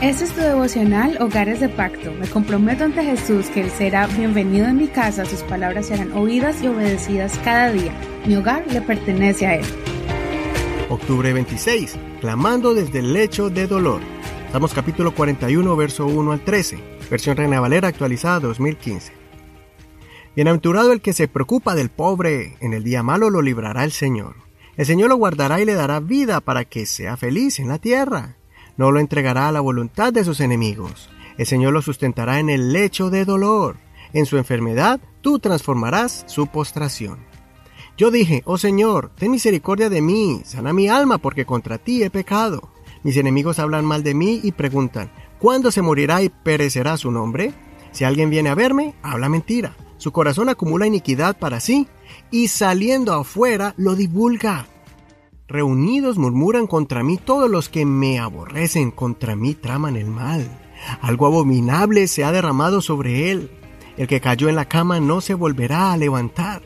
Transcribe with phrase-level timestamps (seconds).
[0.00, 2.12] Este es tu devocional Hogares de Pacto.
[2.20, 6.62] Me comprometo ante Jesús que Él será bienvenido en mi casa, sus palabras serán oídas
[6.62, 7.92] y obedecidas cada día.
[8.24, 9.64] Mi hogar le pertenece a Él.
[10.88, 11.96] Octubre 26.
[12.20, 14.00] Clamando desde el lecho de dolor.
[14.46, 16.78] Estamos capítulo 41, verso 1 al 13.
[17.10, 19.12] Versión Reina Valera actualizada 2015.
[20.36, 24.36] Bienaventurado el que se preocupa del pobre, en el día malo lo librará el Señor.
[24.76, 28.37] El Señor lo guardará y le dará vida para que sea feliz en la tierra
[28.78, 31.10] no lo entregará a la voluntad de sus enemigos.
[31.36, 33.76] El Señor lo sustentará en el lecho de dolor.
[34.14, 37.18] En su enfermedad tú transformarás su postración.
[37.98, 42.10] Yo dije, oh Señor, ten misericordia de mí, sana mi alma, porque contra ti he
[42.10, 42.70] pecado.
[43.02, 47.52] Mis enemigos hablan mal de mí y preguntan, ¿cuándo se morirá y perecerá su nombre?
[47.90, 49.76] Si alguien viene a verme, habla mentira.
[49.96, 51.88] Su corazón acumula iniquidad para sí,
[52.30, 54.66] y saliendo afuera lo divulga.
[55.48, 60.46] Reunidos murmuran contra mí todos los que me aborrecen, contra mí traman el mal.
[61.00, 63.50] Algo abominable se ha derramado sobre él.
[63.96, 66.60] El que cayó en la cama no se volverá a levantar.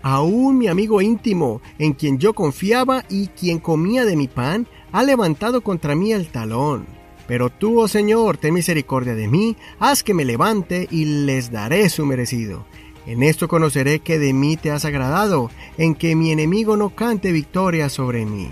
[0.00, 5.02] Aún mi amigo íntimo, en quien yo confiaba y quien comía de mi pan, ha
[5.02, 6.86] levantado contra mí el talón.
[7.26, 11.90] Pero tú, oh Señor, ten misericordia de mí, haz que me levante y les daré
[11.90, 12.64] su merecido.
[13.06, 17.32] En esto conoceré que de mí te has agradado, en que mi enemigo no cante
[17.32, 18.48] victoria sobre mí.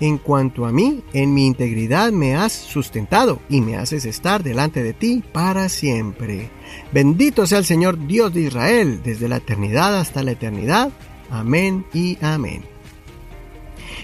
[0.00, 4.82] En cuanto a mí, en mi integridad me has sustentado y me haces estar delante
[4.82, 6.50] de ti para siempre.
[6.92, 10.90] Bendito sea el Señor Dios de Israel, desde la eternidad hasta la eternidad.
[11.30, 12.62] Amén y amén.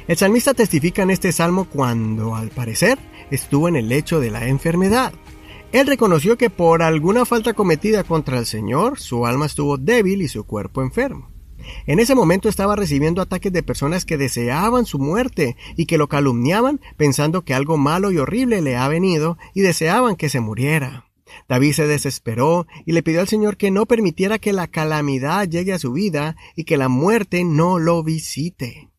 [0.06, 2.98] El salmista testifica en este salmo cuando, al parecer,
[3.30, 5.12] estuvo en el lecho de la enfermedad.
[5.72, 10.28] Él reconoció que por alguna falta cometida contra el Señor, su alma estuvo débil y
[10.28, 11.30] su cuerpo enfermo.
[11.86, 16.08] En ese momento estaba recibiendo ataques de personas que deseaban su muerte y que lo
[16.08, 21.06] calumniaban pensando que algo malo y horrible le ha venido y deseaban que se muriera.
[21.48, 25.72] David se desesperó y le pidió al Señor que no permitiera que la calamidad llegue
[25.72, 28.90] a su vida y que la muerte no lo visite.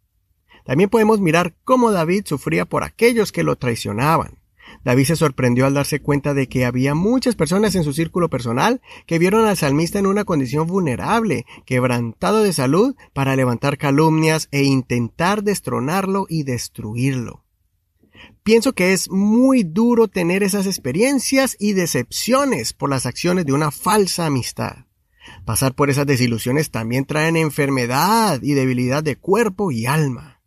[0.65, 4.40] También podemos mirar cómo David sufría por aquellos que lo traicionaban.
[4.83, 8.81] David se sorprendió al darse cuenta de que había muchas personas en su círculo personal
[9.05, 14.63] que vieron al salmista en una condición vulnerable, quebrantado de salud, para levantar calumnias e
[14.63, 17.43] intentar destronarlo y destruirlo.
[18.43, 23.71] Pienso que es muy duro tener esas experiencias y decepciones por las acciones de una
[23.71, 24.85] falsa amistad.
[25.45, 30.40] Pasar por esas desilusiones también traen enfermedad y debilidad de cuerpo y alma.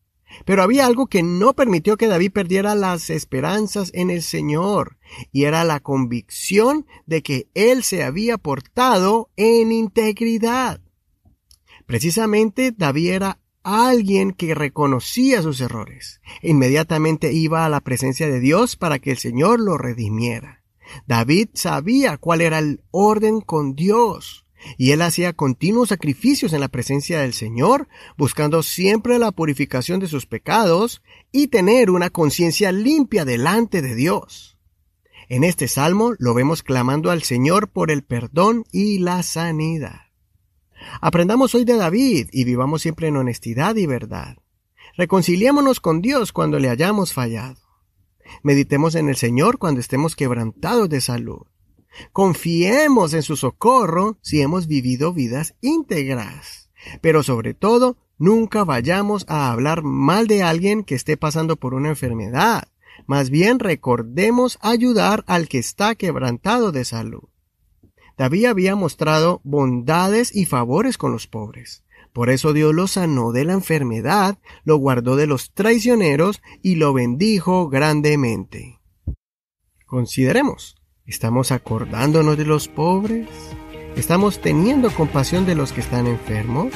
[0.44, 4.98] Pero había algo que no permitió que David perdiera las esperanzas en el Señor,
[5.32, 10.80] y era la convicción de que él se había portado en integridad.
[11.86, 16.20] Precisamente David era alguien que reconocía sus errores.
[16.42, 20.62] Inmediatamente iba a la presencia de Dios para que el Señor lo redimiera.
[21.06, 24.43] David sabía cuál era el orden con Dios
[24.76, 30.08] y él hacía continuos sacrificios en la presencia del Señor, buscando siempre la purificación de
[30.08, 31.02] sus pecados
[31.32, 34.58] y tener una conciencia limpia delante de Dios.
[35.28, 40.00] En este salmo lo vemos clamando al Señor por el perdón y la sanidad.
[41.00, 44.36] Aprendamos hoy de David y vivamos siempre en honestidad y verdad.
[44.96, 47.60] Reconciliémonos con Dios cuando le hayamos fallado.
[48.42, 51.46] Meditemos en el Señor cuando estemos quebrantados de salud.
[52.12, 56.70] Confiemos en su socorro si hemos vivido vidas íntegras.
[57.00, 61.88] Pero sobre todo, nunca vayamos a hablar mal de alguien que esté pasando por una
[61.88, 62.68] enfermedad.
[63.06, 67.24] Más bien recordemos ayudar al que está quebrantado de salud.
[68.16, 71.82] David había mostrado bondades y favores con los pobres.
[72.12, 76.92] Por eso Dios lo sanó de la enfermedad, lo guardó de los traicioneros y lo
[76.92, 78.78] bendijo grandemente.
[79.84, 80.76] Consideremos.
[81.06, 83.28] ¿Estamos acordándonos de los pobres?
[83.94, 86.72] ¿Estamos teniendo compasión de los que están enfermos?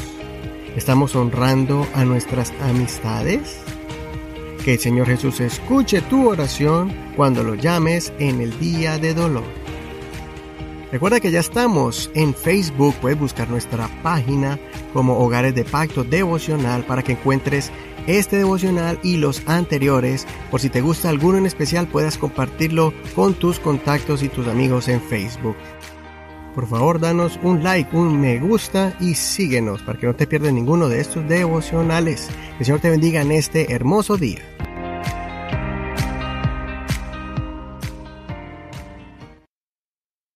[0.77, 3.58] ¿Estamos honrando a nuestras amistades?
[4.67, 9.47] Que el Señor Jesús escuche tu oración cuando lo llames en el día de dolor.
[10.93, 14.58] Recuerda que ya estamos en Facebook, puedes buscar nuestra página
[14.93, 17.70] como Hogares de Pacto Devocional para que encuentres
[18.06, 20.26] este devocional y los anteriores.
[20.50, 24.88] Por si te gusta alguno en especial, puedas compartirlo con tus contactos y tus amigos
[24.88, 25.56] en Facebook.
[26.55, 30.52] Por favor, danos un like, un me gusta y síguenos para que no te pierdas
[30.52, 32.26] ninguno de estos devocionales.
[32.26, 34.57] Que el Señor te bendiga en este hermoso día.